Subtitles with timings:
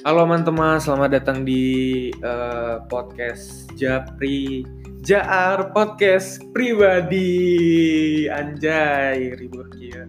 [0.00, 4.64] Halo teman-teman, selamat datang di uh, podcast Japri
[5.04, 8.24] Jaar Podcast Pribadi.
[8.32, 10.08] Anjay, ribut ya.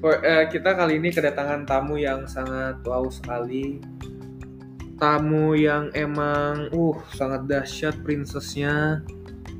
[0.00, 3.84] Uh, kita kali ini kedatangan tamu yang sangat wow sekali.
[4.96, 9.04] Tamu yang emang uh sangat dahsyat princessnya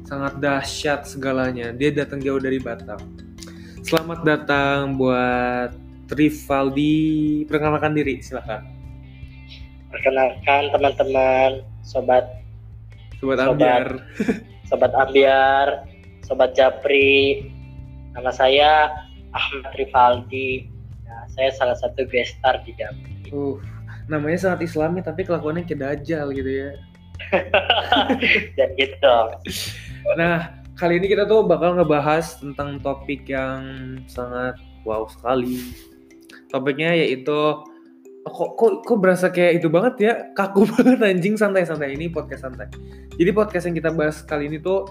[0.09, 1.77] Sangat dahsyat segalanya.
[1.77, 3.05] Dia datang jauh dari Batam.
[3.85, 5.77] Selamat datang buat
[6.09, 7.45] Rivaldi.
[7.45, 8.74] Perkenalkan diri, silahkan
[9.95, 12.43] Perkenalkan teman-teman, sobat
[13.23, 14.03] sobat ambiar,
[14.69, 15.69] sobat ambiar,
[16.27, 17.47] sobat Japri.
[18.11, 18.91] Nama saya
[19.31, 20.67] Ahmad Rivaldi.
[21.07, 23.31] Nah, saya salah satu gestar di Japri.
[23.31, 23.63] Uh,
[24.11, 26.71] namanya sangat islami tapi kelakuannya kayak dajjal gitu ya.
[28.59, 29.19] Dan gitu.
[30.19, 33.63] Nah, kali ini kita tuh bakal ngebahas tentang topik yang
[34.11, 35.71] sangat wow sekali.
[36.51, 37.63] Topiknya yaitu
[38.25, 40.13] kok kok kok berasa kayak itu banget ya?
[40.33, 41.37] Kaku banget anjing.
[41.37, 42.73] Santai-santai ini podcast santai.
[43.15, 44.89] Jadi podcast yang kita bahas kali ini tuh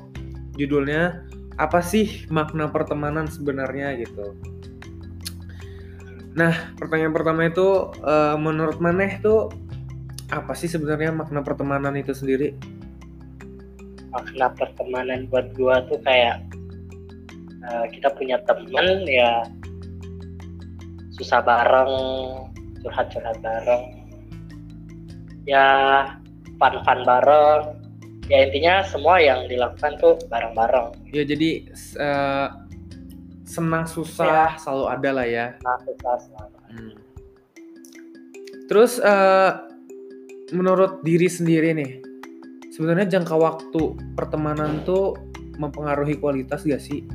[0.56, 1.26] judulnya
[1.58, 3.98] apa sih makna pertemanan sebenarnya?
[3.98, 4.38] gitu.
[6.38, 9.50] Nah pertanyaan pertama itu uh, menurut maneh tuh
[10.34, 12.58] apa sih sebenarnya makna pertemanan itu sendiri?
[14.14, 16.42] Makna pertemanan buat gua tuh kayak
[17.66, 19.45] uh, kita punya teman ya
[21.14, 21.94] susah bareng
[22.84, 23.84] curhat-curhat bareng.
[25.48, 25.67] Ya
[26.59, 27.80] fun-fun bareng.
[28.31, 31.11] Ya intinya semua yang dilakukan tuh bareng-bareng.
[31.11, 31.67] Ya jadi
[32.00, 32.48] uh,
[33.44, 34.61] senang susah ya.
[34.61, 35.45] selalu ada lah ya.
[35.59, 36.95] Senang susah selalu hmm.
[38.67, 39.52] terus uh,
[40.54, 41.92] menurut diri sendiri nih
[42.73, 45.17] sebenarnya jangka waktu pertemanan tuh
[45.61, 47.06] mempengaruhi kualitas gak sih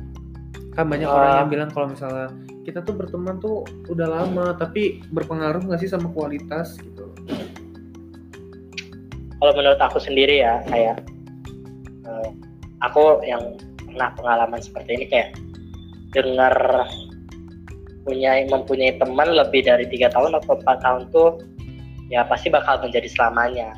[0.79, 2.31] kan banyak uh, orang yang bilang kalau misalnya
[2.63, 7.11] kita tuh berteman tuh udah lama tapi berpengaruh nggak sih sama kualitas gitu?
[9.39, 11.03] Kalau menurut aku sendiri ya kayak
[12.07, 12.31] uh,
[12.79, 13.59] aku yang
[13.91, 15.29] pernah pengalaman seperti ini kayak
[16.15, 16.55] dengar
[18.07, 21.43] punya mempunyai teman lebih dari tiga tahun atau empat tahun tuh
[22.07, 23.75] ya pasti bakal menjadi selamanya.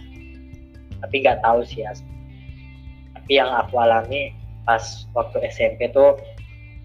[1.02, 1.98] Tapi nggak tahu sih ya.
[3.18, 4.38] Tapi yang aku alami
[4.70, 6.14] pas waktu SMP tuh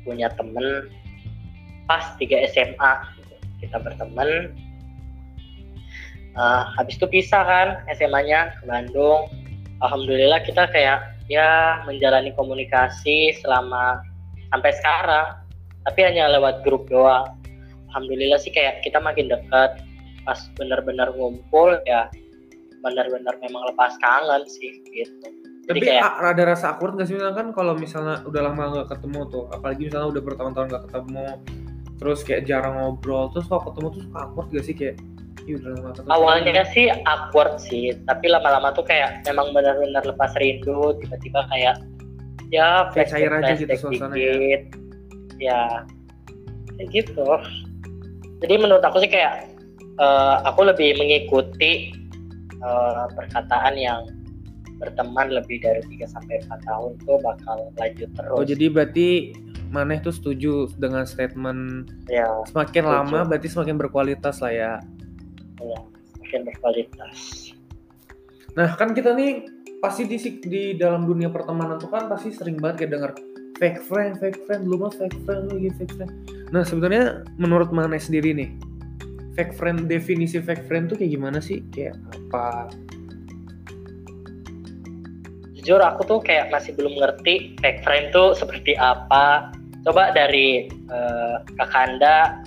[0.07, 0.87] punya temen
[1.91, 2.93] pas 3 SMA
[3.59, 4.55] kita berteman.
[6.37, 9.27] Uh, habis itu pisah kan SMA-nya ke Bandung.
[9.83, 14.05] Alhamdulillah kita kayak ya menjalani komunikasi selama
[14.55, 15.29] sampai sekarang.
[15.89, 17.35] Tapi hanya lewat grup doang.
[17.91, 19.81] Alhamdulillah sih kayak kita makin dekat
[20.27, 22.11] pas benar-benar ngumpul ya
[22.83, 25.31] benar-benar memang lepas kangen sih gitu
[25.67, 27.19] tapi kayak, ada rasa awkward gak sih?
[27.19, 31.27] Kan kalau misalnya udah lama nggak ketemu tuh apalagi misalnya udah bertahun-tahun nggak ketemu
[31.97, 34.75] terus kayak jarang ngobrol terus kalau ketemu tuh suka awkward gak sih?
[34.79, 34.97] Kayak
[36.11, 41.75] awalnya sih awkward sih tapi lama-lama tuh kayak memang benar-benar lepas rindu tiba-tiba kayak
[42.55, 44.63] ya kayak cair aja gitu suasana ya.
[45.43, 45.61] ya
[46.79, 47.27] kayak gitu.
[48.43, 49.51] Jadi menurut aku sih kayak
[49.99, 51.91] uh, aku lebih mengikuti
[52.63, 54.07] uh, perkataan yang
[54.77, 58.37] berteman lebih dari 3 sampai 4 tahun tuh bakal lanjut terus.
[58.37, 59.09] Oh, jadi berarti
[59.67, 62.95] Maneh tuh setuju dengan statement ya, semakin setuju.
[63.03, 64.73] lama berarti semakin berkualitas lah ya.
[65.59, 65.81] Iya,
[66.15, 67.17] semakin berkualitas.
[68.55, 69.51] Nah, kan kita nih
[69.83, 70.17] pasti di
[70.47, 73.13] di dalam dunia pertemanan tuh kan pasti sering banget kayak denger
[73.59, 76.13] fake friend, fake friend, lu mah fake friend, lagi fake friend.
[76.55, 78.55] Nah, sebenarnya menurut Maneh sendiri nih,
[79.35, 81.65] fake friend definisi fake friend tuh kayak gimana sih?
[81.75, 82.71] Kayak apa?
[85.67, 89.51] Jujur aku tuh kayak masih belum ngerti fake friend tuh seperti apa.
[89.83, 92.39] Coba dari uh, kakanda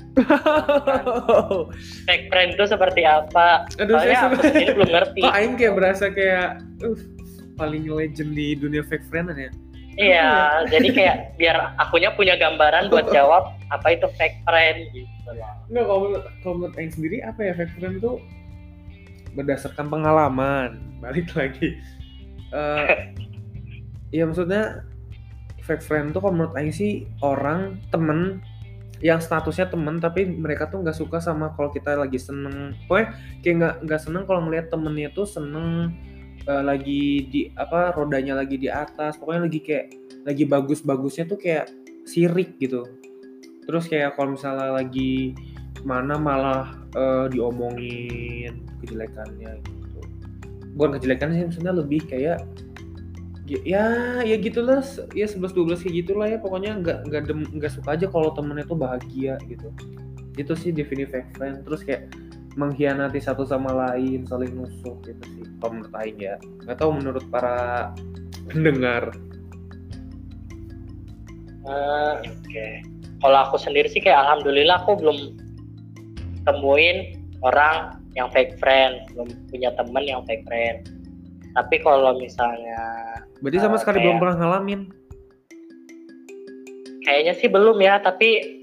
[2.08, 3.68] fake friend tuh seperti apa?
[3.76, 5.20] Aduh, Soalnya aku sendiri belum ngerti.
[5.28, 6.96] kok Aing kayak berasa kayak uh,
[7.60, 9.52] paling legend di dunia fake friend ya?
[10.00, 10.32] Iya
[10.72, 15.32] jadi kayak biar akunya punya gambaran buat jawab apa itu fake friend gitu
[15.68, 18.24] Enggak, kalau menurut, kalau menurut Aing sendiri apa ya fake friend tuh?
[19.36, 21.76] Berdasarkan pengalaman balik lagi
[22.54, 22.86] uh,
[24.16, 24.86] ya maksudnya
[25.64, 28.42] fake friend tuh kalau menurut Aing sih orang temen
[29.00, 32.76] yang statusnya temen tapi mereka tuh nggak suka sama kalau kita lagi seneng.
[32.90, 33.08] Pokoknya
[33.46, 35.96] kayak nggak nggak seneng kalau ngeliat temennya tuh seneng
[36.50, 39.16] uh, lagi di apa rodanya lagi di atas.
[39.16, 39.86] Pokoknya lagi kayak
[40.28, 41.72] lagi bagus-bagusnya tuh kayak
[42.04, 42.84] sirik gitu.
[43.64, 45.32] Terus kayak kalau misalnya lagi
[45.88, 49.79] mana malah uh, diomongin kejelekannya gitu
[50.78, 52.46] bukan kejelekannya sih maksudnya lebih kayak
[53.50, 54.86] ya ya gitulah
[55.18, 57.22] ya 11 12 kayak gitulah ya pokoknya nggak nggak
[57.58, 59.74] nggak suka aja kalau temennya tuh bahagia gitu.
[60.38, 62.14] Itu sih definisi fake friend terus kayak
[62.58, 66.36] mengkhianati satu sama lain saling nusuk gitu sih kalau menurut Aing ya.
[66.66, 67.90] Nggak tahu menurut para
[68.50, 69.14] pendengar.
[71.66, 72.68] Hmm, Oke.
[73.20, 75.36] Kalau aku sendiri sih kayak alhamdulillah aku belum
[76.48, 80.90] temuin orang yang fake friend, belum punya temen yang fake friend.
[81.52, 82.80] Tapi kalau misalnya
[83.40, 84.82] berarti sama Eh, sekali kayak- belum pernah ngalamin
[87.02, 88.60] kayaknya sih belum ya, tapi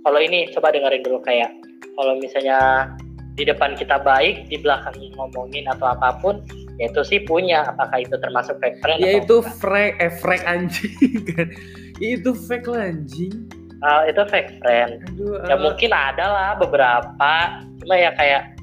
[0.00, 1.50] kalau ini coba dengerin dulu kayak
[1.94, 2.90] kalau misalnya
[3.32, 6.40] di depan kita baik, di belakang ngomongin atau apa pun,
[6.76, 7.64] ya itu sih punya.
[7.66, 8.98] Apakah itu termasuk fake friend?
[8.98, 10.92] ya itu fake eh fake anjing
[11.26, 11.48] kan
[11.96, 13.32] Ya, itu fake lah anjing
[13.78, 15.04] Ah, itu fake friend.
[15.06, 15.58] aduh ya ah.
[15.58, 17.32] mungkin ada lah beberapa
[17.76, 18.55] cuma ya kayak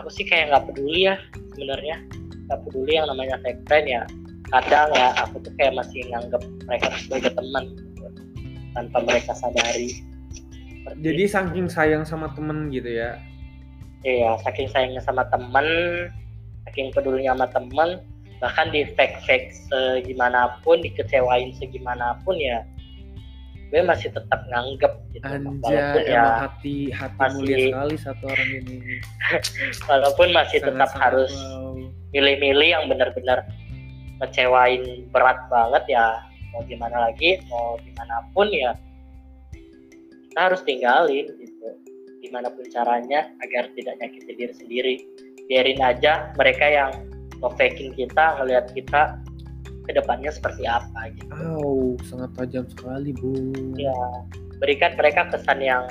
[0.00, 1.16] aku sih kayak nggak peduli ya
[1.54, 1.96] sebenarnya.
[2.48, 4.02] Nggak peduli yang namanya fake friend ya.
[4.48, 8.08] Kadang ya aku tuh kayak masih nganggep mereka sebagai teman gitu,
[8.72, 10.00] tanpa mereka sadari.
[10.32, 13.20] Seperti- jadi saking sayang sama temen gitu ya?
[14.06, 15.66] Iya saking sayangnya sama temen
[16.70, 17.88] saking pedulinya sama temen
[18.38, 22.62] bahkan di fake fake segimanapun dikecewain segimanapun ya
[23.68, 28.50] gue masih tetap nganggep gitu walaupun Anjay, ya hati hati masih- mulia sekali satu orang
[28.64, 28.76] ini.
[29.92, 31.32] walaupun masih tetap Sangat-sangat harus
[32.10, 33.44] milih-milih yang benar-benar
[34.18, 36.04] ngecewain berat banget ya
[36.50, 38.72] mau gimana lagi mau gimana pun ya
[40.28, 41.68] kita harus tinggalin gitu.
[42.24, 44.94] Gimana pun caranya agar tidak nyakitin diri sendiri.
[45.46, 46.90] Biarin aja mereka yang
[47.38, 49.18] nge-faking kita ngelihat kita
[49.88, 53.32] ke depannya seperti apa gitu Au, sangat tajam sekali, Bu.
[53.74, 53.96] ya
[54.58, 55.88] berikan mereka kesan yang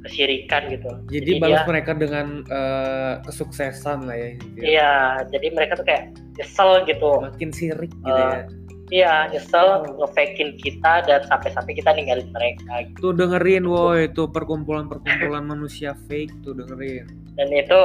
[0.00, 4.28] kesirikan gitu Jadi, Jadi balas dia- mereka dengan eh, kesuksesan lah ya.
[4.36, 4.64] gitu ya.
[4.64, 4.92] iya
[5.26, 6.04] jadi mereka tuh kayak
[6.34, 8.44] nyesel gitu Makin sirik gitu Eh, ya.
[8.92, 9.96] Iya, nyesel Oh.
[9.98, 13.00] nge-fakein kita dan sampai-sampai kita ninggalin mereka gitu.
[13.00, 17.08] Tuh dengerin, woi, itu perkumpulan-perkumpulan manusia fake tuh dengerin.
[17.32, 17.80] Dan itu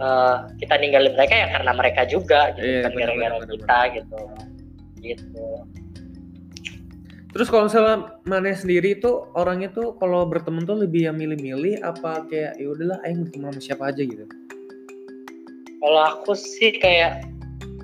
[0.00, 4.20] eh, kita ninggalin mereka ya karena mereka juga gitu, Iya, kan gara-gara kita gitu.
[5.00, 5.46] Gitu.
[7.30, 12.26] Terus kalau misalnya Mane sendiri tuh orangnya tuh kalau berteman tuh lebih yang milih-milih apa
[12.26, 14.26] kayak ya udahlah aing berteman sama siapa aja gitu.
[15.80, 17.22] Kalau aku sih kayak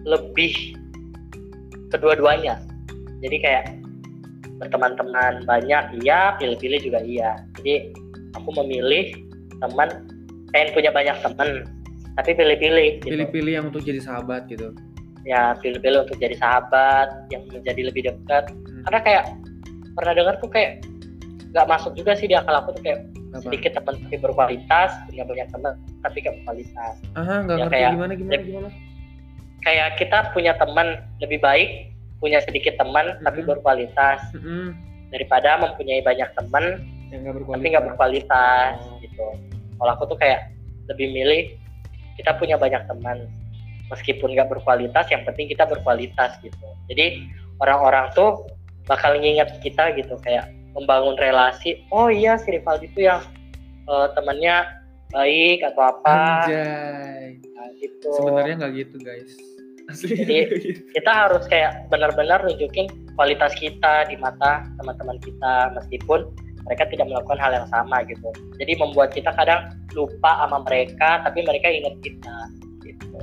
[0.03, 0.75] lebih
[1.95, 2.59] kedua-duanya.
[3.23, 3.65] Jadi kayak
[4.59, 7.39] berteman-teman banyak iya, pilih-pilih juga iya.
[7.61, 7.95] Jadi
[8.35, 9.15] aku memilih
[9.63, 10.11] teman
[10.51, 11.65] pengen punya banyak teman
[12.17, 13.13] tapi pilih-pilih gitu.
[13.13, 14.73] Pilih-pilih yang untuk jadi sahabat gitu.
[15.25, 18.83] ya pilih-pilih untuk jadi sahabat yang menjadi lebih dekat Hmm.
[18.85, 19.25] karena kayak
[19.93, 20.87] pernah dengar tuh kayak
[21.49, 23.43] nggak masuk juga sih di akal aku tuh kayak Apa?
[23.43, 27.93] sedikit teman tapi berkualitas punya banyak teman tapi gak berkualitas Aha, nggak Ya, ngerti kayak-
[27.93, 28.69] gimana gimana gimana.
[29.61, 30.87] kayak kita punya teman
[31.19, 31.71] lebih baik
[32.17, 33.49] punya sedikit teman tapi Mhm.
[33.51, 34.79] berkualitas Mm-mm.
[35.11, 36.65] daripada mempunyai banyak teman
[37.09, 37.59] Yang nggak berkualitas.
[37.59, 38.99] tapi nggak berkualitas Oh.
[39.03, 39.27] gitu
[39.75, 40.55] kalau aku tuh kayak
[40.87, 41.43] lebih milih
[42.17, 43.29] kita punya banyak teman
[43.93, 47.23] meskipun nggak berkualitas yang penting kita berkualitas gitu jadi
[47.63, 48.45] orang-orang tuh
[48.87, 53.23] bakal nginget kita gitu kayak membangun relasi oh iya si Rivaldi itu yang
[53.87, 54.77] eh, temannya
[55.15, 56.15] baik atau apa
[56.45, 57.39] Anjay.
[57.55, 59.33] Nah, gitu Sebenarnya nggak gitu guys.
[59.87, 60.19] Asli.
[60.19, 60.47] Jadi-
[60.99, 66.27] kita harus kayak benar-benar nunjukin kualitas kita di mata teman-teman kita meskipun
[66.67, 68.29] mereka tidak melakukan hal yang sama gitu.
[68.59, 72.37] Jadi membuat kita kadang lupa sama mereka tapi mereka ingat kita
[72.83, 73.19] gitu.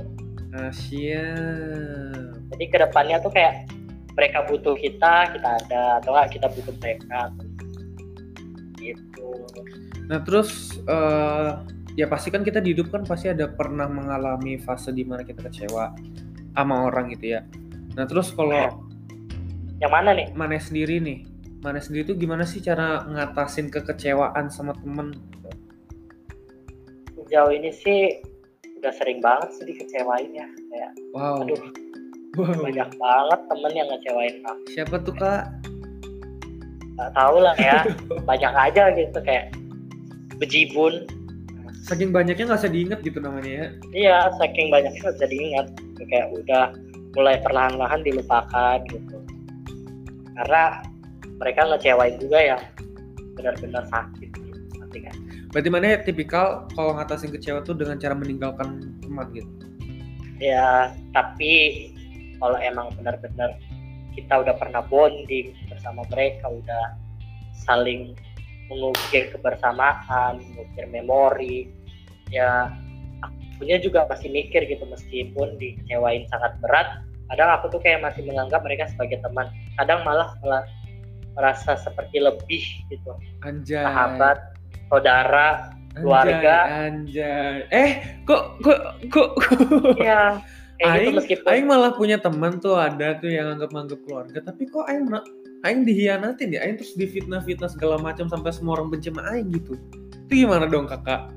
[0.54, 2.30] Nah, siap.
[2.54, 3.66] jadi ke depannya tuh kayak
[4.14, 7.20] mereka butuh kita kita ada atau enggak kita butuh mereka.
[8.78, 9.28] Gitu.
[10.06, 11.50] Nah terus eh
[11.98, 15.46] ya pasti kan kita di hidup kan pasti ada pernah mengalami fase di mana kita
[15.50, 15.94] kecewa
[16.54, 17.40] sama orang gitu ya.
[17.98, 18.86] Nah terus kalau
[19.82, 20.30] yang mana nih?
[20.38, 21.26] Mane sendiri nih,
[21.64, 25.16] Mane sendiri tuh gimana sih cara ngatasin kekecewaan sama temen?
[27.16, 28.20] sejauh ini sih
[28.78, 31.40] udah sering banget sih dikecewain ya kayak Wow.
[31.40, 31.56] aduh
[32.36, 32.52] wow.
[32.60, 35.48] banyak banget temen yang ngecewain aku Siapa tuh kak?
[36.94, 37.80] nggak tahu lah ya
[38.28, 39.50] banyak aja gitu kayak
[40.36, 41.08] bejibun
[41.80, 43.66] Saking banyaknya nggak usah diinget gitu namanya ya.
[43.96, 45.66] iya saking banyaknya nggak bisa diingat
[46.06, 46.76] kayak udah
[47.16, 49.16] mulai perlahan-lahan dilupakan gitu
[50.36, 50.84] karena
[51.38, 52.62] mereka ngecewain juga yang
[53.34, 54.58] benar-benar sakit gitu.
[54.94, 55.16] Kan?
[55.50, 59.50] Berarti mana tipikal kalau ngatasin kecewa tuh dengan cara meninggalkan teman gitu.
[60.42, 61.86] ya tapi
[62.42, 63.54] kalau emang benar-benar
[64.14, 66.94] kita udah pernah bonding bersama mereka udah
[67.66, 68.14] saling
[68.70, 71.70] mengukir kebersamaan mengukir memori
[72.30, 72.70] ya
[73.22, 78.60] akunya juga masih mikir gitu meskipun dikecewain sangat berat kadang aku tuh kayak masih menganggap
[78.66, 79.48] mereka sebagai teman
[79.78, 80.66] kadang malah malah
[81.34, 83.12] merasa seperti lebih gitu
[83.42, 83.82] Anjay.
[83.82, 84.38] sahabat
[84.88, 86.86] saudara keluarga.
[86.90, 87.90] anjay eh
[88.26, 88.78] kok kok
[89.10, 89.28] kok.
[89.98, 90.42] Iya.
[90.74, 94.82] Gitu Aing, meskipun Aing malah punya teman tuh ada tuh yang anggap-anggap keluarga tapi kok
[94.90, 95.06] Aing
[95.62, 99.78] Aing dihianatin ya Aing terus difitnah-fitnah segala macam sampai semua orang benci sama Aing gitu
[100.26, 101.30] itu gimana dong kakak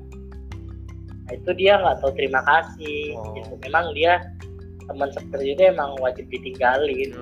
[1.28, 3.36] Nah, itu dia nggak tahu terima kasih Oh.
[3.36, 4.16] gitu memang dia
[4.88, 7.12] teman seperti itu emang wajib ditinggalin.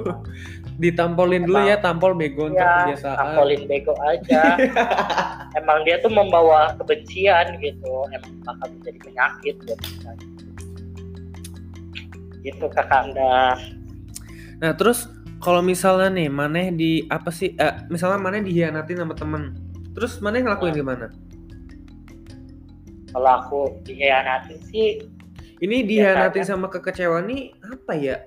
[0.82, 3.18] Ditampolin dulu Emang- ya tampol bego untuk ya kebiasaan.
[3.18, 4.42] tampolin bego aja.
[5.60, 10.10] Emang dia tuh membawa kebencian gitu emang bakal menjadi penyakit kita
[12.42, 13.54] gitu kakak anda
[14.58, 15.06] nah terus
[15.42, 19.54] kalau misalnya nih maneh di apa sih eh, misalnya maneh dihianatin sama temen
[19.92, 21.06] terus maneh ngelakuin gimana?
[23.12, 25.04] Kalau aku dikhianatin sih
[25.62, 28.18] Ini dihianatin sama kekecewaan nih apa ya?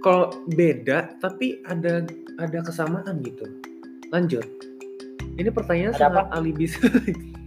[0.00, 2.00] Kalau beda tapi ada
[2.40, 3.44] ada kesamaan gitu.
[4.08, 4.48] Lanjut.
[5.36, 6.64] Ini pertanyaan Ada sangat alibi.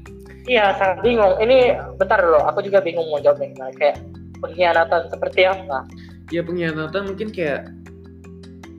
[0.52, 3.98] iya sangat bingung ini bentar dulu aku juga bingung mau jawabnya gimana kayak
[4.42, 5.86] pengkhianatan seperti apa
[6.34, 7.70] ya pengkhianatan mungkin kayak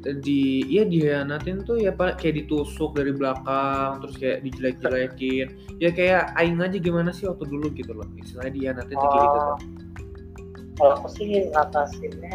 [0.02, 5.46] di ya dihianatin tuh ya pak kayak ditusuk dari belakang terus kayak dijelek-jelekin.
[5.78, 9.38] Ya kayak aing aja gimana sih waktu dulu gitu loh istilahnya dihianatin tuh kayak gitu
[9.38, 9.58] Oh, tuh.
[10.74, 12.34] kalau aku sih ngatasinnya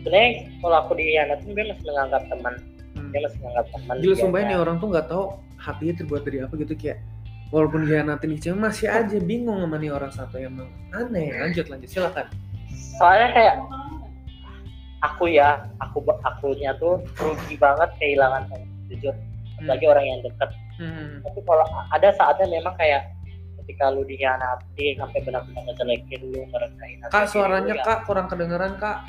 [0.00, 0.28] sebenarnya
[0.64, 2.54] kalau aku dikhianatin dia masih menganggap teman.
[2.96, 3.10] Hmm.
[3.12, 5.24] dia masih menganggap teman Gila dia sumpah nih orang tuh nggak tahu
[5.60, 6.98] hatinya terbuat dari apa gitu kayak
[7.52, 11.34] walaupun dihianatin kecil masih aja bingung sama nih orang satu emang aneh.
[11.36, 12.24] Lanjut lanjut silakan.
[12.96, 13.54] Soalnya kayak
[15.00, 19.14] aku ya aku akunya tuh rugi banget kehilangan teman jujur.
[19.56, 21.20] Apalagi orang yang dekat Hmm.
[21.20, 21.60] tapi kalau
[21.92, 23.04] ada saatnya memang kayak
[23.60, 28.80] ketika lu dikhianati sampai benar-benar ngejelekin lu ngerendahin kak suaranya lu, ya, kak kurang kedengeran
[28.80, 29.04] kak.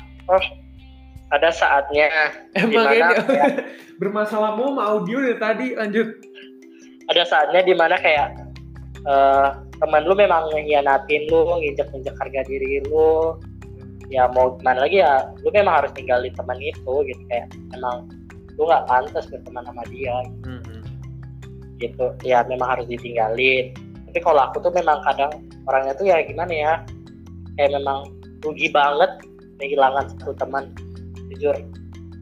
[1.32, 2.12] Ada saatnya.
[2.52, 3.56] Emang Di mana ini kayak-
[4.04, 6.08] bermasalah mau sama audio dari tadi lanjut.
[7.08, 8.28] Ada saatnya di mana kayak
[9.02, 9.48] eh,
[9.80, 13.40] teman lu memang ngehianatin lu nginjek-injek harga diri lu
[14.12, 18.04] ya mau gimana lagi ya lu memang harus tinggalin teman itu gitu kayak emang
[18.52, 20.84] lu nggak pantas berteman sama dia Hmm.
[21.78, 23.72] gitu ya memang harus ditinggalin
[24.06, 25.32] tapi kalau aku tuh memang kadang
[25.64, 26.72] orangnya tuh ya gimana ya
[27.56, 29.10] kayak memang rugi banget
[29.56, 30.70] kehilangan satu teman
[31.28, 31.56] jujur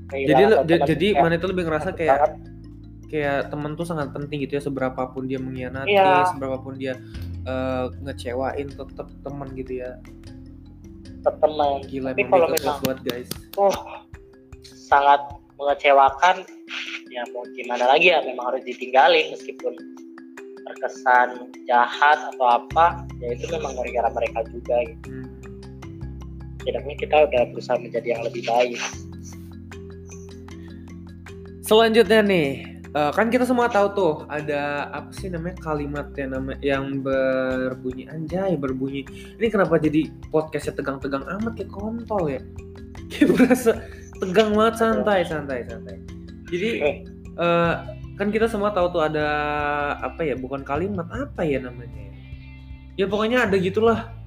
[0.08, 2.32] jadi j- teman jadi kayak mana itu lebih ngerasa kayak banget.
[3.06, 6.30] kayak temen tuh sangat penting gitu ya seberapa pun dia mengkhianati Iya.
[6.30, 6.94] seberapa pun dia
[7.42, 9.98] eh, ngecewain tetap teman gitu ya
[11.20, 13.76] ke teman gila Tapi kalau keras banget guys oh
[14.64, 15.20] sangat
[15.60, 16.36] mengecewakan
[17.12, 19.76] ya mau gimana lagi ya memang harus ditinggalin meskipun
[20.64, 25.08] terkesan jahat atau apa ya itu memang gara-gara mereka juga gitu.
[25.10, 25.28] Hmm.
[26.60, 28.78] Setidaknya kita udah berusaha menjadi yang lebih baik
[31.70, 32.48] Selanjutnya nih,
[32.90, 38.10] eh, kan kita semua tahu tuh ada apa sih namanya kalimat yang nama yang berbunyi
[38.10, 39.06] anjay berbunyi.
[39.38, 42.42] Ini kenapa jadi podcastnya tegang-tegang amat kayak kontol ya?
[43.10, 43.72] Kayak berasa
[44.22, 45.98] tegang banget santai santai santai.
[46.46, 46.68] Jadi
[47.38, 47.74] eh,
[48.14, 49.26] kan kita semua tahu tuh ada
[49.98, 50.38] apa ya?
[50.38, 51.90] Bukan kalimat apa ya namanya?
[51.90, 52.12] ya?
[52.94, 54.20] Ya pokoknya ada gitulah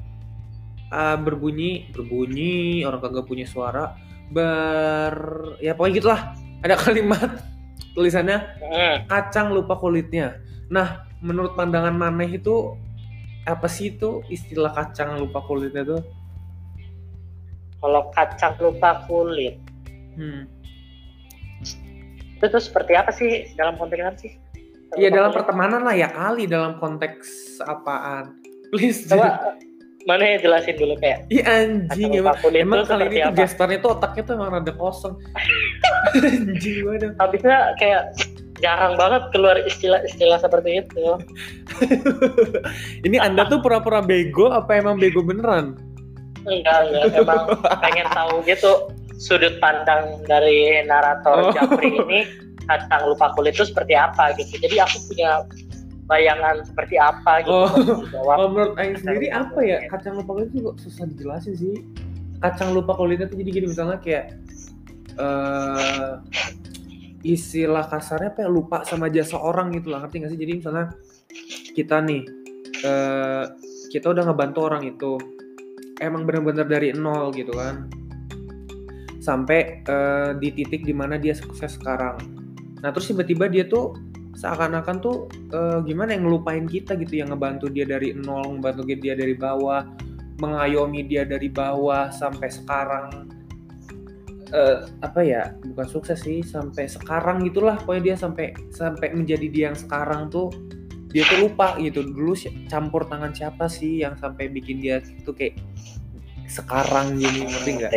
[0.94, 3.98] Ah, berbunyi berbunyi orang kagak punya suara
[4.30, 6.22] ber ya pokoknya gitulah
[6.62, 7.34] ada kalimat
[7.92, 10.42] tulisannya Hmm, kacang lupa kulitnya.
[10.68, 10.88] Nah,
[11.20, 12.74] menurut pandangan maneh itu
[13.44, 16.02] apa sih itu istilah kacang lupa kulitnya tuh?
[17.78, 19.60] kalau kacang lupa kulit
[20.16, 20.48] Hmm.
[22.34, 24.34] itu tuh seperti apa sih dalam konteks apa sih
[24.94, 25.38] Ya Lupa dalam kulit.
[25.42, 27.28] pertemanan lah ya kali dalam konteks
[27.60, 28.40] apaan?
[28.70, 29.04] Please.
[29.04, 29.58] coba
[30.04, 33.90] mana ya jelasin dulu kayak Iya anjing emang, emang kali ini tuh apa gestarnya tuh
[33.96, 35.14] otaknya tuh emang rada kosong.
[36.20, 37.12] anjing banget.
[37.18, 38.04] habisnya kayak
[38.60, 41.04] jarang banget keluar istilah-istilah seperti itu
[43.08, 45.76] Ini anda tuh pura-pura bego apa emang bego beneran?
[46.44, 47.44] enggak enggak emang
[47.80, 51.52] pengen tahu gitu sudut pandang dari narator Oh.
[51.56, 52.20] Japri ini
[52.68, 55.44] kacang lupa kulit itu seperti apa gitu jadi aku punya
[56.08, 57.70] bayangan seperti apa gitu Oh.
[58.12, 59.92] Kalau menurut Aing sendiri lupa apa ya kulit.
[59.92, 61.76] kacang lupa kulit itu kok susah dijelasin sih.
[62.44, 64.36] Kacang lupa kulitnya tuh jadi gini misalnya kayak
[65.16, 66.14] eh
[67.24, 70.40] istilah kasarnya apa ya lupa sama jasa orang gitu lah ngerti gak sih?
[70.44, 70.86] Jadi misalnya
[71.72, 72.22] kita nih
[72.84, 73.44] eh
[73.96, 75.16] kita udah ngebantu orang itu
[76.04, 77.88] emang bener-bener dari nol gitu kan
[79.24, 82.20] sampai eh, di titik di mana dia sukses sekarang.
[82.84, 83.96] Nah terus tiba-tiba dia tuh
[84.44, 89.16] seakan-akan tuh eh, gimana yang ngelupain kita gitu yang ngebantu dia dari nol, ngebantu dia
[89.16, 89.88] dari bawah,
[90.44, 93.32] mengayomi dia dari bawah sampai sekarang.
[94.52, 99.64] Eh, apa ya bukan sukses sih sampai sekarang gitulah pokoknya dia sampai sampai menjadi dia
[99.72, 100.52] yang sekarang tuh
[101.16, 102.04] dia tuh lupa gitu.
[102.04, 102.36] Dulu
[102.68, 105.56] campur tangan siapa sih yang sampai bikin dia tuh kayak
[106.52, 107.92] sekarang gini ngerti nggak?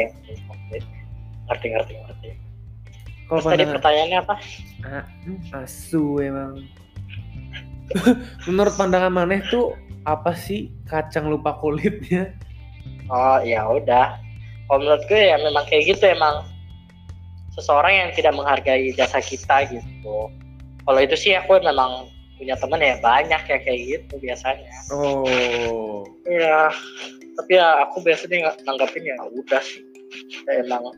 [1.51, 2.06] Ngerti ngerti
[3.27, 4.35] kalau tadi pandangan pertanyaannya apa?
[4.87, 5.05] Ah,
[5.63, 6.63] asu emang.
[8.47, 9.75] Menurut pandangan maneh tuh
[10.07, 12.31] apa sih kacang lupa kulitnya?
[13.11, 14.19] Oh ya udah.
[14.67, 16.47] Kalau menurut gue ya memang kayak gitu emang.
[17.59, 20.29] Seseorang yang tidak menghargai jasa kita gitu.
[20.85, 24.77] Kalau itu sih aku memang punya temen ya banyak ya kayak gitu biasanya.
[24.93, 26.05] Oh.
[26.29, 26.69] Iya,
[27.41, 29.81] tapi ya aku biasanya nggak nanggapin ya udah sih.
[30.45, 30.93] Ya, emang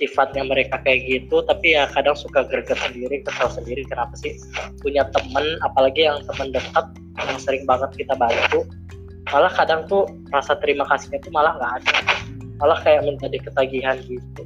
[0.00, 4.32] sifatnya mereka kayak gitu, tapi ya kadang suka greget sendiri, kesel sendiri kenapa sih
[4.80, 6.86] punya temen, apalagi yang temen dekat
[7.20, 8.64] yang sering banget kita bantu,
[9.28, 11.96] malah kadang tuh rasa terima kasihnya tuh malah nggak ada,
[12.56, 14.42] malah kayak menjadi ketagihan gitu.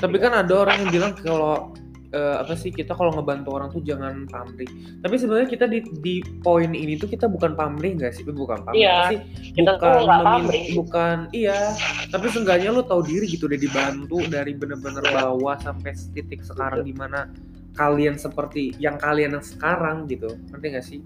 [0.00, 1.72] tapi kan ada orang yang bilang kalau
[2.10, 4.64] eh, apa sih kita kalau ngebantu orang tuh jangan pamrih
[4.98, 8.80] tapi sebenarnya kita di di poin ini tuh kita bukan pamrih nggak sih bukan pamrih
[8.80, 9.18] Iya, sih
[9.54, 10.64] kita bukan memin- pamrih.
[10.74, 11.76] bukan iya
[12.08, 15.14] tapi seenggaknya lu tahu diri gitu udah dibantu dari bener-bener Iya.
[15.22, 17.28] bawah sampai titik sekarang di mana
[17.74, 21.00] kalian seperti yang kalian yang sekarang gitu ngerti gak sih.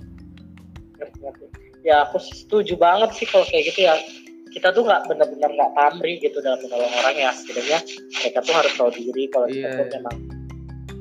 [1.83, 3.99] Ya aku setuju banget sih kalau kayak gitu ya.
[4.49, 7.31] Kita tuh nggak benar-benar nggak pamrih gitu dalam menolong orang ya.
[7.33, 7.79] Setidaknya
[8.15, 9.77] mereka tuh harus tahu diri kalau kita Iya.
[9.77, 10.17] tuh memang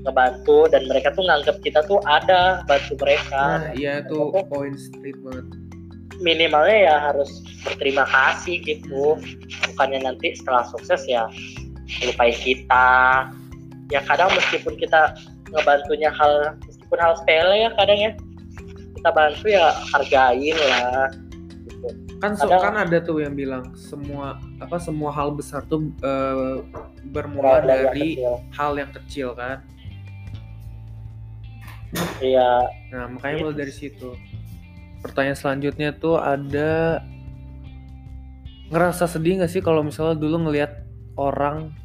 [0.02, 3.42] ngebantu dan mereka tuh nganggap kita tuh ada bantu mereka.
[3.62, 5.46] nah iya tuh poin street banget
[6.22, 7.30] minimalnya ya harus
[7.66, 9.18] berterima kasih gitu.
[9.74, 11.26] Bukannya nanti setelah sukses ya
[12.06, 13.26] lupain kita.
[13.90, 15.18] Ya kadang meskipun kita
[15.50, 18.12] ngebantunya hal meskipun hal sepele ya kadang ya
[18.96, 21.10] kita bantu ya hargain lah
[21.66, 21.88] gitu.
[22.22, 26.62] kan so- Kadang- kan ada tuh yang bilang semua apa semua hal besar tuh eh,
[27.10, 28.54] bermula dari yang kecil.
[28.54, 29.58] hal yang kecil kan
[32.20, 32.52] Iya,
[32.90, 33.44] nah makanya Iya.
[33.44, 34.16] mulai dari situ.
[35.02, 37.02] Pertanyaan selanjutnya tuh ada
[38.70, 41.76] ngerasa sedih gak sih kalau misalnya dulu ngelihat orang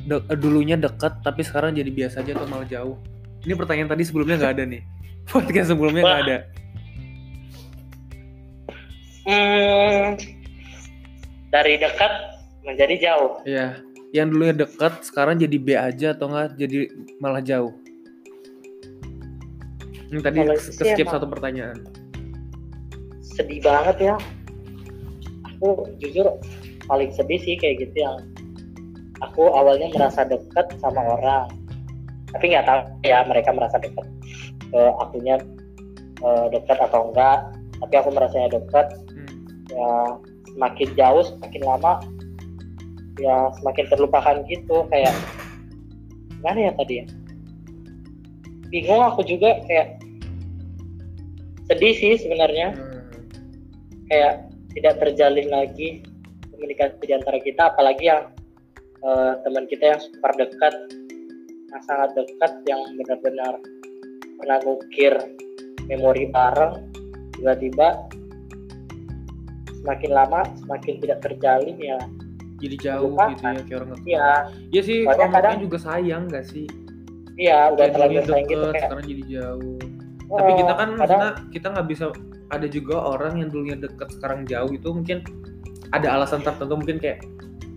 [0.00, 2.96] de- eh, dulunya deket tapi sekarang jadi biasa aja atau malah jauh?
[3.40, 4.82] Ini pertanyaan tadi sebelumnya nggak ada nih.
[5.32, 6.38] Podcast sebelumnya nggak ada.
[9.20, 10.16] Hmm,
[11.50, 12.12] dari dekat
[12.62, 13.40] menjadi jauh.
[13.44, 13.76] ya
[14.10, 16.78] yang dulunya deket sekarang jadi B aja atau enggak jadi
[17.16, 17.70] malah jauh
[20.10, 21.86] ini tadi itu sih skip satu pertanyaan
[23.22, 24.16] Sedih banget ya.
[25.54, 26.26] Aku jujur
[26.90, 28.18] paling sedih sih kayak gitu yang
[29.22, 31.48] aku awalnya merasa dekat sama orang,
[32.34, 34.04] tapi nggak tahu ya mereka merasa dekat
[34.68, 35.38] ke akunya
[36.20, 37.54] eh, dekat atau enggak.
[37.80, 39.40] Tapi aku merasanya dekat, Hmm.
[39.72, 39.88] ya
[40.52, 41.92] semakin jauh semakin lama
[43.20, 45.14] ya semakin terlupakan gitu kayak
[46.40, 47.06] gimana ya tadi ya
[48.72, 49.99] bingung aku juga kayak
[51.70, 53.06] sedih sih sebenarnya Hmm.
[54.04, 54.34] kayak
[54.72, 56.02] tidak terjalin lagi
[56.50, 58.26] komunikasi di antara kita apalagi yang
[59.00, 60.74] eh, teman kita yang super dekat
[61.66, 63.54] yang sangat dekat yang benar-benar
[64.36, 65.14] pernah ngukir
[65.86, 66.90] memori bareng
[67.32, 67.88] tiba-tiba
[69.74, 71.96] semakin lama semakin tidak terjalin ya
[72.60, 73.32] jadi jauh Lupakan.
[73.32, 74.28] gitu ya kayak orang iya
[74.68, 76.66] Iya sih, Soalnya kalau kadang- kadang juga sayang gak sih?
[77.34, 79.78] iya udah terlalu sayang gitu kayak sekarang jadi jauh.
[80.30, 82.04] Tapi "Wah, kita kan kadang maksudnya kita nggak bisa
[82.50, 85.26] ada juga orang yang dulunya deket sekarang jauh itu mungkin
[85.90, 87.26] ada alasan tertentu mungkin kayak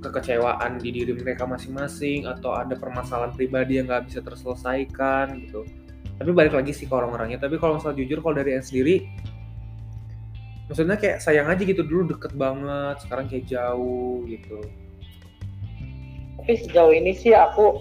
[0.05, 5.65] kekecewaan di diri mereka masing-masing atau ada permasalahan pribadi yang nggak bisa terselesaikan gitu.
[6.19, 7.41] Tapi balik lagi sih ke orang-orangnya.
[7.41, 9.07] Tapi kalau misalnya jujur kalau dari Ian sendiri,
[10.69, 14.59] maksudnya kayak sayang aja gitu dulu deket banget, sekarang kayak jauh gitu.
[16.43, 17.79] tapi sejauh ini sih aku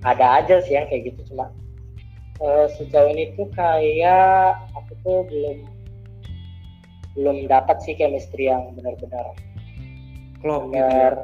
[0.00, 1.52] ada aja sih yang kayak gitu cuma
[2.42, 5.58] eh, sejauh ini tuh kayak aku tuh belum
[7.12, 9.26] belum dapat sih chemistry yang benar-benar
[10.40, 10.88] Klop gitu ya.
[10.88, 11.14] benar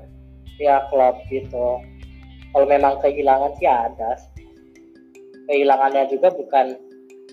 [0.59, 1.81] ya klop gitu
[2.51, 4.15] kalau memang kehilangan sih ada
[5.47, 6.77] kehilangannya juga bukan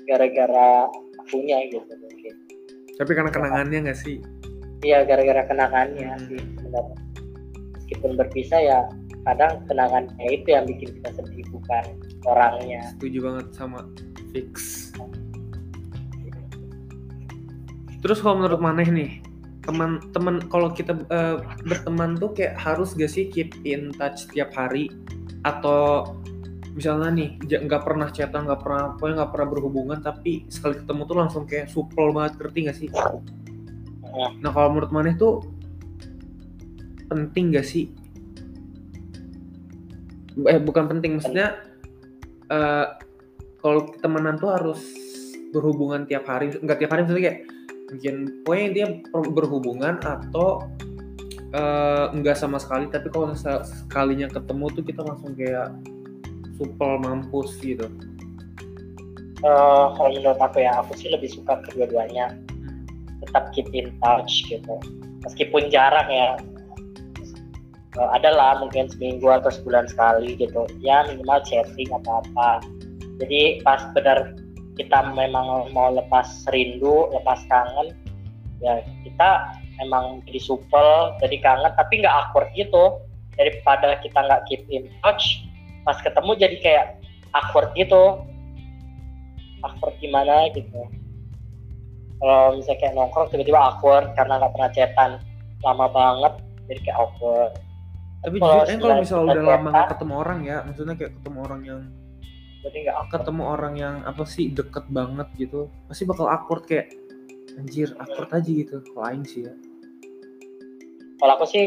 [0.05, 0.87] gara-gara
[1.19, 2.33] akunya gitu mungkin
[2.95, 4.23] Tapi karena kenangannya nggak sih?
[4.81, 6.25] iya gara-gara kenangannya Hmm.
[6.25, 6.95] sih sebenarnya
[7.75, 8.79] meskipun berpisah ya
[9.25, 11.83] kadang kenangannya itu yang bikin kita sedih bukan
[12.25, 13.85] orangnya Setuju banget sama
[14.33, 14.89] fix.
[18.05, 19.11] Terus kalau menurut Maneh nih,
[19.65, 24.93] teman-teman kalau kita eh, berteman tuh kayak harus gak sih keep in touch setiap hari
[25.41, 26.13] atau
[26.75, 31.15] misalnya nih nggak pernah chatan nggak pernah pokoknya nggak pernah berhubungan tapi sekali ketemu tuh
[31.15, 32.89] langsung kayak supel banget ngerti gak sih?
[32.91, 34.27] Ya.
[34.43, 35.41] Nah kalau menurut Maneh tuh
[37.09, 37.89] penting gak sih?
[40.45, 41.63] Eh bukan penting maksudnya
[42.51, 42.88] eh
[43.65, 44.81] kalau temenan tuh harus
[45.49, 46.53] berhubungan tiap hari.
[46.62, 47.39] Enggak tiap hari maksudnya kayak
[47.86, 48.86] mungkin pokoknya dia
[49.34, 50.62] berhubungan atau
[51.55, 52.86] uh, enggak sama sekali.
[52.91, 55.73] Tapi kalau sekalinya ketemu tuh kita langsung kayak
[56.60, 57.89] supel mampus gitu.
[59.43, 62.38] Uh, kalau menurut aku ya aku sih lebih suka kedua-duanya.
[63.25, 64.77] Tetap keep in touch gitu.
[65.25, 66.38] Meskipun jarang ya
[67.97, 70.67] uh, adalah mungkin seminggu atau sebulan sekali gitu.
[70.84, 72.63] Ya minimal chatting atau apa.
[73.23, 74.36] Jadi pas benar
[74.75, 77.95] kita memang mau lepas rindu lepas kangen
[78.60, 82.99] ya kita emang jadi supel jadi kangen tapi nggak awkward gitu.
[83.36, 85.43] Daripada kita nggak keep in touch
[85.84, 86.86] pas ketemu jadi kayak
[87.36, 88.19] awkward gitu.
[89.63, 90.88] Awkward gimana gitu.
[92.15, 95.12] Kalau misalnya kayak nongkrong tiba-tiba awkward karena nggak pernah chatan.
[95.63, 96.34] Lama banget
[96.67, 97.51] jadi kayak awkward
[98.25, 101.61] tapi jujur eh, kalau misalnya udah lama nggak ketemu orang ya maksudnya kayak ketemu orang
[101.63, 101.81] yang
[103.13, 106.89] ketemu orang yang apa sih deket banget gitu pasti bakal awkward kayak
[107.59, 108.83] anjir awkward aja gitu.
[108.91, 109.53] Kalau aing sih ya.
[111.19, 111.65] Kalau aku sih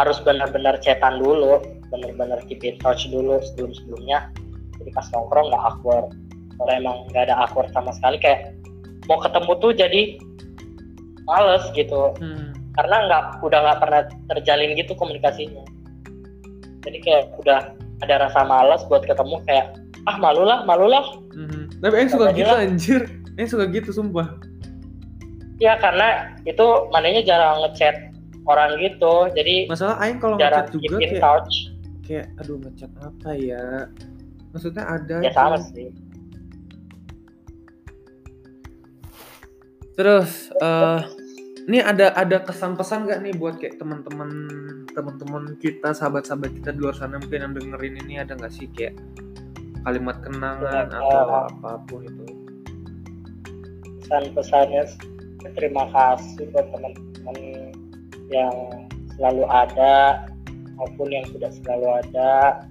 [0.00, 4.30] harus benar-benar chatan dulu benar-benar keep in touch dulu sebelum sebelumnya
[4.78, 6.08] jadi pas nongkrong nggak awkward.
[6.58, 8.54] Kalau emang nggak ada awkward sama sekali kayak
[9.06, 10.02] mau ketemu tuh jadi
[11.28, 12.14] males gitu.
[12.18, 12.54] Hmm.
[12.78, 15.66] Karena nggak udah nggak pernah terjalin gitu komunikasinya.
[16.86, 17.74] Jadi kayak udah
[18.06, 19.74] ada rasa males buat ketemu kayak
[20.06, 21.02] ah malu lah malu lah.
[21.34, 21.66] Hmm.
[21.82, 23.00] tapi yang suka gitu anjir.
[23.34, 24.38] Yang suka gitu sumpah.
[25.58, 28.14] Ya karena itu mananya jarang ngechat
[28.46, 29.26] orang gitu.
[29.34, 31.54] Jadi masalah Aing kalau ngechat juga kayak touch.
[32.06, 33.90] kayak aduh ngechat apa ya?
[34.54, 35.90] Maksudnya ada ya sama sih.
[39.98, 41.02] Terus uh,
[41.68, 44.48] ini ada ada kesan pesan gak nih buat kayak teman-teman
[44.96, 48.96] teman-teman kita sahabat-sahabat kita di luar sana mungkin yang dengerin ini ada nggak sih kayak
[49.84, 52.24] kalimat kenangan ya, atau apa pun itu
[54.00, 54.82] pesan-pesannya
[55.54, 57.36] terima kasih buat teman-teman
[58.32, 58.56] yang
[59.14, 60.24] selalu ada
[60.80, 62.64] maupun yang tidak selalu ada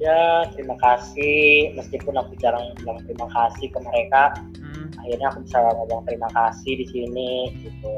[0.00, 4.65] ya terima kasih meskipun aku jarang bilang terima kasih ke mereka hmm.
[5.06, 7.94] Akhirnya aku bisa ngomong terima kasih di sini gitu.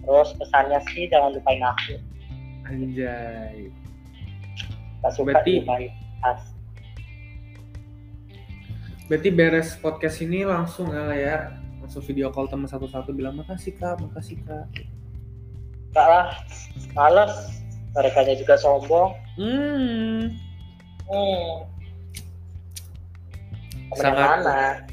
[0.00, 1.94] Terus pesannya sih jangan lupain aku.
[2.64, 3.68] Anjay.
[5.04, 5.92] Tak suka berarti, lupain
[9.10, 11.36] berarti beres podcast ini langsung ya, ya?
[11.82, 14.86] Langsung video call teman satu-satu bilang makasih kak makasih kak.
[15.92, 16.26] Kak lah
[16.96, 17.60] males.
[17.90, 19.18] Mereka juga sombong.
[19.34, 20.30] Hmm.
[21.10, 21.66] Hmm.
[23.98, 24.89] sangat mana?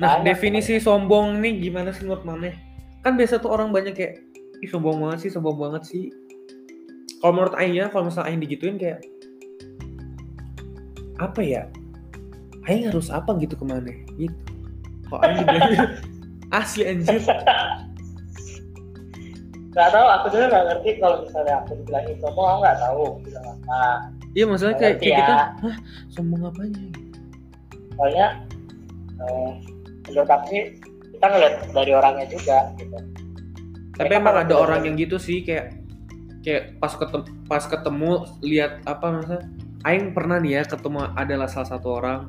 [0.00, 0.84] Nah Banyak definisi kan?
[0.96, 2.56] sombong nih gimana sih menurut mana
[3.04, 4.24] kan biasa tuh orang banyak kayak
[4.64, 6.08] ih sombong banget sih sombong banget sih
[7.20, 9.04] kalau menurut Aing ya kalau misalnya Aing digituin kayak
[11.20, 11.62] apa ya
[12.64, 14.36] Aing harus apa gitu ke mana gitu
[15.12, 15.92] kok Aing dibilang
[16.60, 17.20] asli anjir
[19.70, 23.46] Gak tau, aku juga gak ngerti kalau misalnya aku dibilangin sombong, aku gak tahu bilang
[23.54, 24.10] apa.
[24.34, 25.18] Iya maksudnya kayak, kayak ya.
[25.22, 25.76] kita, hah
[26.10, 26.82] sombong apanya?
[27.94, 28.26] Soalnya,
[29.22, 29.50] eh,
[30.16, 30.62] aku sih,
[31.16, 32.98] kita ngeliat dari orangnya juga gitu.
[34.00, 35.76] Tapi emang ada orang yang gitu sih, kayak
[36.40, 39.44] kayak pas ketemu pas ketemu lihat apa maksudnya
[39.80, 42.28] Aing pernah nih ya ketemu adalah salah satu orang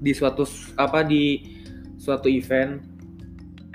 [0.00, 0.48] di suatu
[0.80, 1.44] apa di
[2.00, 2.80] suatu event.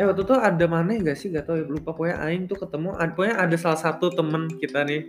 [0.01, 1.29] Eh waktu itu ada mana enggak sih?
[1.29, 1.93] Gak tau ya lupa.
[1.93, 5.05] Pokoknya Aing tuh ketemu pokoknya ada salah satu temen kita nih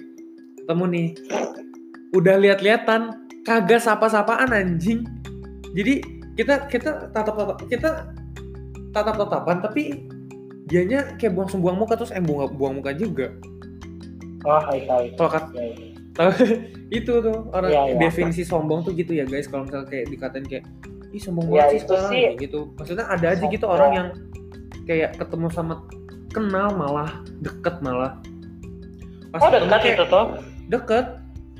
[0.61, 1.09] ketemu nih.
[2.13, 5.09] Udah lihat-lihatan kagak sapa-sapaan anjing.
[5.73, 7.91] Jadi kita kita tatap tatap kita
[8.93, 9.83] tatap tatapan tapi
[10.69, 13.35] dianya kayak buang buang muka terus eh buang buang muka juga.
[14.43, 15.13] Oh hai hai.
[15.15, 15.89] Kalau kat ya, ya.
[16.99, 17.97] itu tuh orang ya, ya.
[17.97, 19.49] definisi sombong tuh gitu ya guys.
[19.49, 20.65] Kalau misalnya kayak dikatain kayak
[21.13, 22.61] ih sombong ya, banget sih sekarang sih, gitu.
[22.77, 24.09] Maksudnya ada aja gitu orang yang
[24.89, 25.75] kayak ketemu sama
[26.33, 27.11] kenal malah
[27.45, 28.19] deket malah.
[29.31, 30.27] Pas oh deket kayak, itu tuh?
[30.69, 31.07] Deket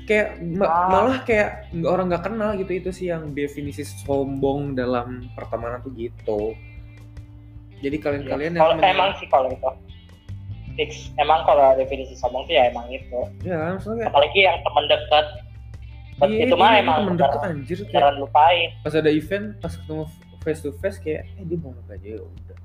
[0.03, 0.89] kayak ah.
[0.91, 6.53] malah kayak orang nggak kenal gitu itu sih yang definisi sombong dalam pertemanan tuh gitu.
[7.83, 9.71] Jadi kalian-kalian ya, yang emang sih kalau itu.
[10.73, 11.13] Fix.
[11.21, 13.21] Emang kalau definisi sombong tuh ya emang itu.
[13.43, 15.25] Ya maksudnya apalagi yang teman dekat
[16.29, 20.03] iya, itu mah emang temen deket anjir jangan lupain pas ada event pas ketemu
[20.43, 22.57] face to face kayak eh dia mau aja ya udah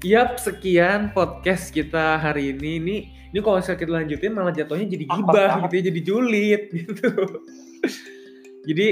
[0.00, 2.80] Yap, sekian podcast kita hari ini.
[2.80, 2.96] Ini
[3.36, 7.10] ini kalau misalnya kita lanjutin malah jatuhnya jadi gibah gitu ya, jadi julid gitu.
[8.64, 8.86] jadi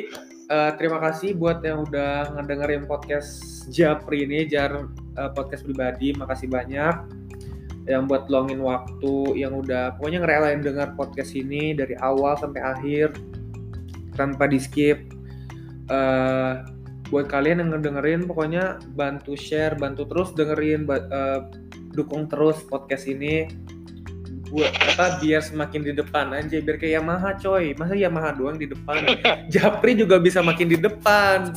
[0.52, 3.40] uh, terima kasih buat yang udah ngedengerin podcast
[3.72, 4.84] Japri ini, jar
[5.16, 6.12] uh, podcast pribadi.
[6.12, 6.94] Makasih banyak
[7.88, 13.16] yang buat longin waktu yang udah pokoknya ngerelain dengar podcast ini dari awal sampai akhir
[14.12, 15.08] tanpa di skip
[15.88, 16.52] eh
[17.08, 21.40] buat kalian yang ngedengerin pokoknya bantu share bantu terus dengerin ba- eh,
[21.96, 23.48] dukung terus podcast ini.
[24.48, 27.76] Buat apa biar semakin di depan aja biar kayak Yamaha coy.
[27.76, 29.04] Masa Yamaha doang di depan?
[29.52, 31.52] Japri juga bisa makin di depan.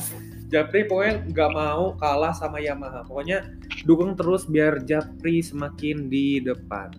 [0.52, 3.08] Japri pokoknya nggak mau kalah sama Yamaha.
[3.08, 3.48] Pokoknya
[3.88, 6.92] dukung terus biar Japri semakin di depan.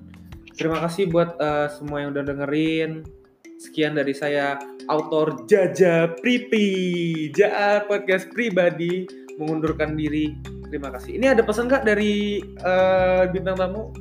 [0.58, 3.06] Terima kasih buat eh, semua yang udah dengerin
[3.64, 4.60] sekian dari saya
[4.92, 7.32] autor Jaja Pripi.
[7.32, 9.08] Jaar podcast pribadi
[9.40, 10.36] mengundurkan diri.
[10.68, 11.16] Terima kasih.
[11.16, 13.96] Ini ada pesan nggak dari eh, bintang tamu?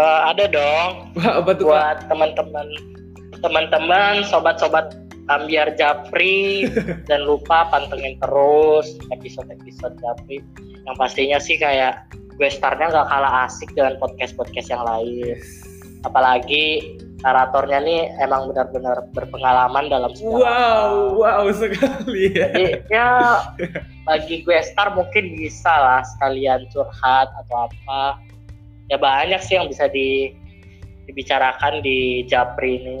[0.00, 1.12] Eh, ada dong.
[1.20, 2.96] Apa tuh buat teman-teman
[3.44, 4.96] teman-teman sobat-sobat
[5.28, 6.72] ambiar Japri.
[7.10, 10.40] Dan lupa pantengin terus episode-episode Japri.
[10.88, 12.08] Yang pastinya sih kayak
[12.40, 15.36] gue startnya nggak kalah asik dengan podcast-podcast yang lain.
[16.06, 20.92] Apalagi naratornya nih emang benar-benar berpengalaman dalam segala Wow, hal.
[21.16, 22.48] wow sekali ya.
[22.52, 23.10] Jadi ya
[24.04, 28.20] bagi gue star mungkin bisa lah sekalian curhat atau apa.
[28.86, 30.36] Ya banyak sih yang bisa di,
[31.08, 32.98] dibicarakan di Japri ini.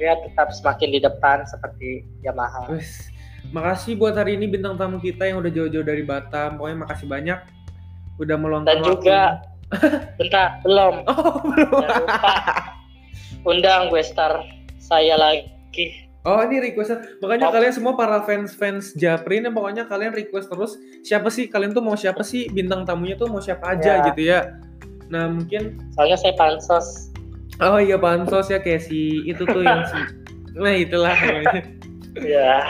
[0.00, 2.72] Ya tetap semakin di depan seperti Yamaha.
[2.72, 3.12] Wes,
[3.52, 6.56] makasih buat hari ini bintang tamu kita yang udah jauh-jauh dari Batam.
[6.56, 7.38] Pokoknya makasih banyak
[8.16, 9.20] udah meluangkan Dan juga
[10.16, 11.12] bentar belum waktu.
[11.20, 11.68] Oh, belum.
[12.00, 12.79] lupa
[13.42, 14.44] undang gue star
[14.78, 16.08] saya lagi.
[16.20, 16.92] Oh, ini request.
[17.18, 17.52] Makanya Oh.
[17.54, 21.96] kalian semua para fans-fans Japri ini pokoknya kalian request terus siapa sih kalian tuh mau
[21.96, 24.06] siapa sih bintang tamunya tuh mau siapa aja Ya.
[24.06, 24.40] gitu ya.
[25.08, 27.08] Nah, mungkin Soalnya saya pansos.
[27.58, 29.96] oh iya pansos ya kayak si itu tuh yang si
[30.60, 31.60] Nah, itulah pokoknya.
[32.18, 32.68] Ya.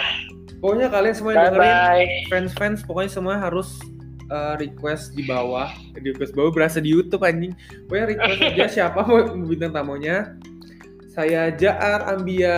[0.56, 3.80] Pokoknya kalian semua yang dengerin fans-fans pokoknya semua harus
[4.28, 7.50] uh, request di bawah di request bawah berasa di YouTube anjing
[7.88, 10.36] pokoknya request aja siapa mau bintang tamunya
[11.10, 12.54] saya Jaar Ambia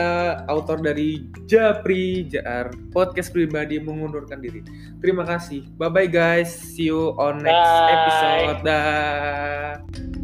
[0.47, 4.61] autor dari Japri Jaar podcast pribadi mengundurkan diri.
[5.01, 5.65] Terima kasih.
[5.81, 6.53] Bye bye guys.
[6.53, 7.93] See you on next Bye.
[7.97, 8.59] episode.
[8.63, 10.22] Dah